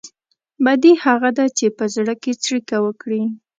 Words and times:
بدي 0.65 0.93
هغه 1.05 1.29
ده 1.37 1.45
چې 1.57 1.65
په 1.77 1.85
زړه 1.95 2.13
کې 2.21 2.31
څړيکه 2.43 2.77
وکړي. 2.85 3.23